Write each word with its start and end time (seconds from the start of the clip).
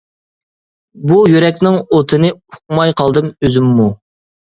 بۇ 1.11 1.17
يۈرەكنىڭ 1.31 1.77
ئوتىنى 1.97 2.31
ئۇقماي 2.37 2.95
قالدىم 3.03 3.29
ئۆزۈممۇ. 3.43 3.87